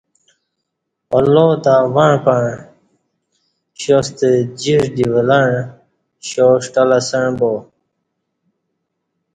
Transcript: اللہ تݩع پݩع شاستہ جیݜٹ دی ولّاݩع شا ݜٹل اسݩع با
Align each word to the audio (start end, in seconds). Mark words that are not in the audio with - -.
اللہ 1.17 1.47
تݩع 1.63 2.13
پݩع 2.23 2.45
شاستہ 3.81 4.29
جیݜٹ 4.59 4.87
دی 4.95 5.05
ولّاݩع 5.13 5.53
شا 6.27 6.47
ݜٹل 6.63 6.89
اسݩع 6.97 7.27
با 7.39 7.51